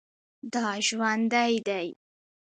[0.53, 1.87] دا ژوندی دی